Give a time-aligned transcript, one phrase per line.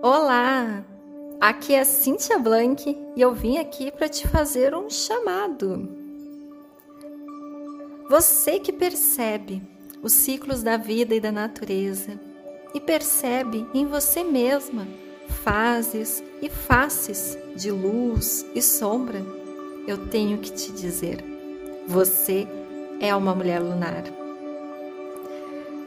[0.00, 0.84] Olá!
[1.40, 5.88] Aqui é Cíntia Blank e eu vim aqui para te fazer um chamado.
[8.08, 9.60] Você que percebe
[10.00, 12.18] os ciclos da vida e da natureza
[12.72, 14.86] e percebe em você mesma
[15.42, 19.20] fases e faces de luz e sombra,
[19.84, 21.24] eu tenho que te dizer:
[21.88, 22.46] você
[23.00, 24.17] é uma mulher lunar.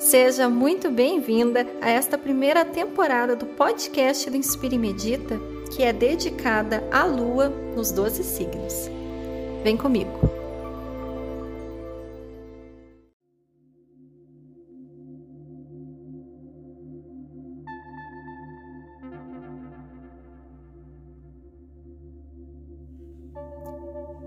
[0.02, 5.40] Seja muito bem-vinda a esta primeira temporada do podcast do Inspire e Medita,
[5.72, 8.90] que é dedicada à Lua nos 12 signos.
[9.64, 10.10] Vem comigo!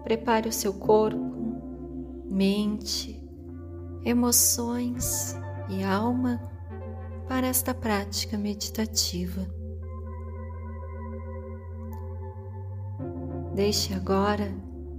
[0.04, 1.18] Prepare o seu corpo,
[2.30, 3.20] mente,
[4.04, 5.36] emoções
[5.68, 6.40] e alma
[7.28, 9.46] para esta prática meditativa.
[13.54, 14.52] Deixe agora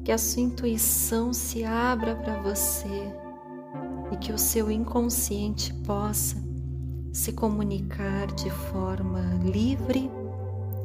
[0.04, 3.14] que a sua intuição se abra para você
[4.12, 6.38] e que o seu inconsciente possa
[7.12, 10.10] se comunicar de forma livre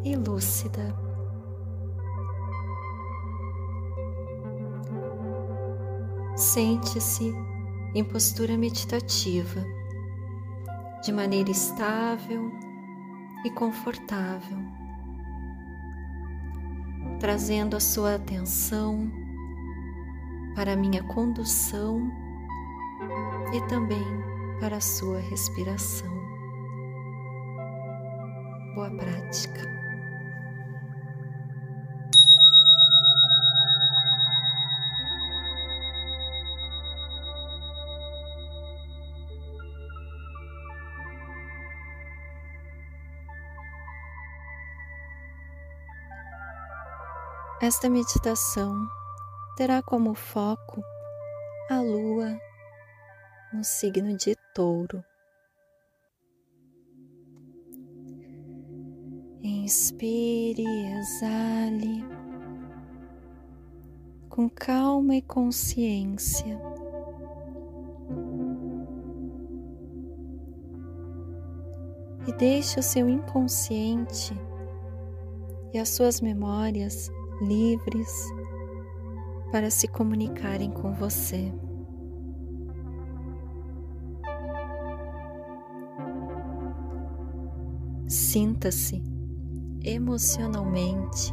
[0.04, 0.94] e lúcida.
[6.36, 7.34] Sente-se
[7.94, 9.64] em postura meditativa,
[11.02, 12.50] de maneira estável
[13.44, 14.58] e confortável,
[17.18, 19.10] trazendo a sua atenção
[20.54, 22.10] para a minha condução
[23.52, 24.04] e também
[24.60, 26.10] para a sua respiração.
[28.74, 29.79] Boa prática.
[47.62, 48.88] Esta meditação
[49.54, 50.82] terá como foco
[51.68, 52.40] a lua
[53.52, 55.04] no signo de Touro.
[59.42, 60.64] Inspire
[60.98, 62.02] exale
[64.30, 66.58] com calma e consciência.
[72.26, 74.32] E deixe o seu inconsciente
[75.74, 77.10] e as suas memórias
[77.40, 78.26] livres
[79.50, 81.52] para se comunicarem com você.
[88.06, 89.02] Sinta-se
[89.82, 91.32] emocionalmente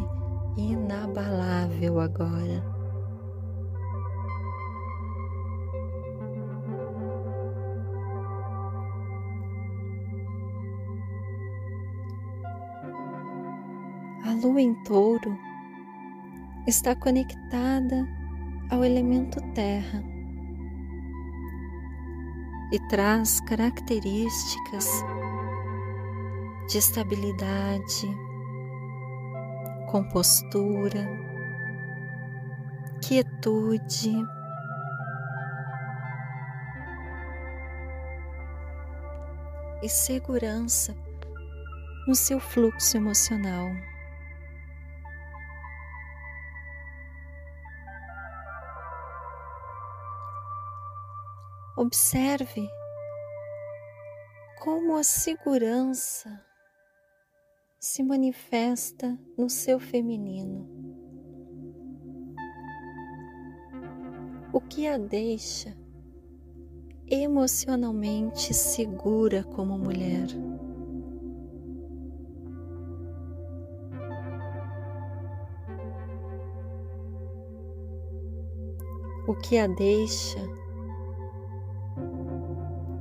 [0.58, 2.78] inabalável agora.
[14.24, 15.47] A lua em touro
[16.68, 18.06] está conectada
[18.70, 20.04] ao elemento terra
[22.74, 24.86] e traz características
[26.68, 28.08] de estabilidade,
[29.90, 31.08] compostura,
[33.02, 34.14] quietude.
[39.84, 40.96] E segurança
[42.08, 43.70] no seu fluxo emocional.
[51.80, 52.68] Observe
[54.60, 56.44] como a segurança
[57.80, 60.68] se manifesta no seu feminino.
[64.52, 65.78] O que a deixa
[67.08, 70.30] emocionalmente segura como mulher.
[79.28, 80.67] O que a deixa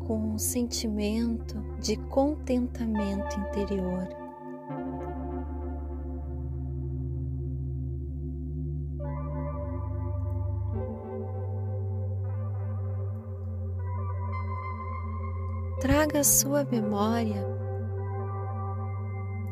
[0.07, 4.09] com um sentimento de contentamento interior.
[15.81, 17.45] Traga à sua memória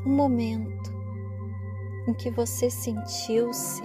[0.06, 0.92] um momento
[2.06, 3.82] em que você sentiu-se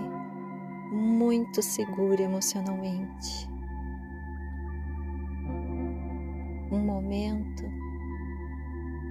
[0.91, 3.58] muito segura emocionalmente.
[6.71, 7.65] Um momento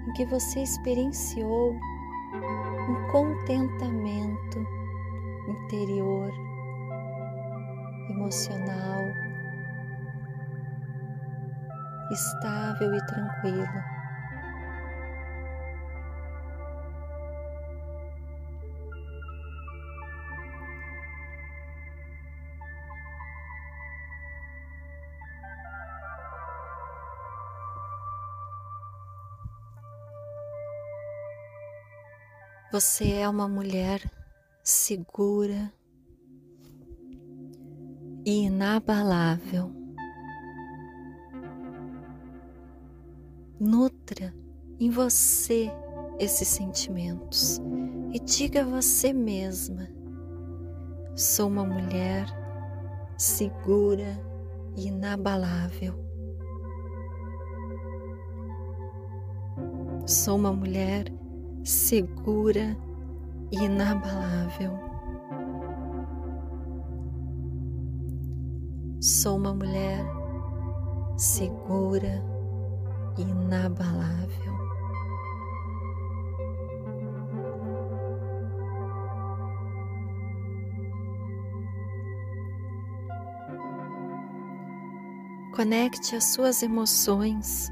[0.07, 4.67] em que você experienciou um contentamento
[5.49, 6.33] interior,
[8.11, 9.03] emocional,
[12.11, 13.98] estável e tranquilo.
[32.71, 34.03] Você é uma mulher
[34.63, 35.73] segura
[38.27, 39.73] e inabalável.
[43.59, 44.35] Nutra
[44.79, 45.71] em você
[46.19, 47.59] esses sentimentos
[48.13, 49.89] e diga a você mesma:
[51.17, 52.27] sou uma mulher
[53.17, 54.23] segura
[54.77, 55.95] e inabalável.
[60.07, 61.11] Sou uma mulher
[61.69, 62.75] segura
[63.53, 64.73] e inabalável.
[69.03, 70.03] Sou uma mulher
[71.19, 72.25] segura
[73.19, 74.57] e inabalável.
[85.55, 87.69] Conecte as suas emoções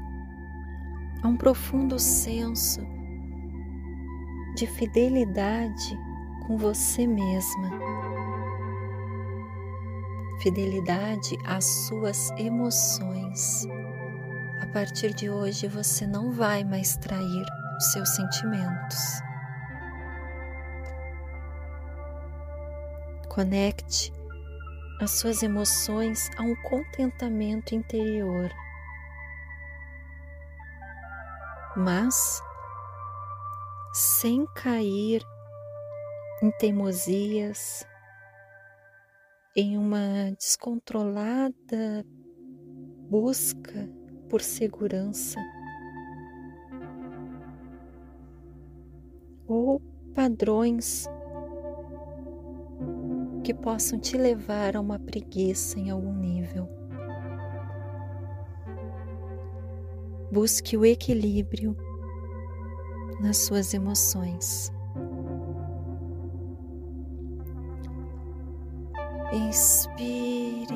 [1.23, 2.96] a um profundo senso
[4.57, 5.95] de fidelidade
[6.47, 7.69] com você mesma.
[10.41, 13.67] Fidelidade às suas emoções.
[14.59, 17.45] A partir de hoje você não vai mais trair
[17.77, 19.21] os seus sentimentos.
[23.29, 24.11] Conecte
[24.99, 28.49] as suas emoções a um contentamento interior.
[31.75, 32.41] Mas
[33.97, 35.23] sem cair
[36.43, 37.83] em teimosias,
[39.55, 42.05] em uma descontrolada
[43.09, 43.89] busca
[44.29, 45.39] por segurança
[49.47, 49.81] ou
[50.13, 51.07] padrões
[53.43, 56.69] que possam te levar a uma preguiça em algum nível.
[60.31, 61.86] Busque o equilíbrio
[63.19, 64.71] nas suas emoções.
[69.33, 70.67] Inspire,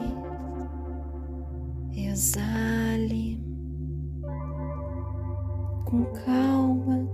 [1.93, 3.41] exale
[5.85, 7.07] com calma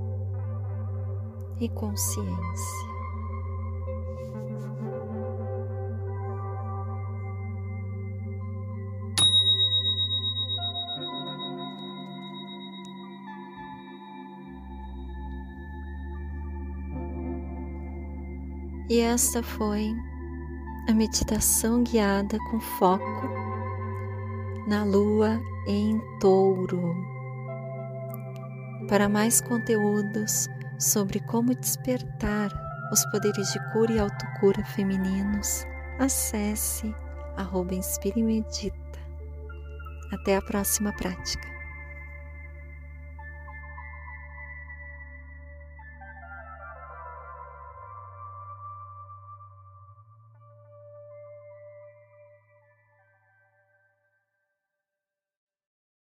[1.59, 2.86] e consciência.
[18.89, 19.93] E esta foi
[20.87, 23.27] a meditação guiada com foco
[24.65, 26.95] na lua em touro.
[28.87, 30.47] Para mais conteúdos
[30.79, 32.49] sobre como despertar
[32.89, 35.65] os poderes de cura e autocura femininos,
[35.99, 36.95] acesse
[37.35, 38.77] arroba Inspire Medita.
[40.13, 41.56] Até a próxima prática.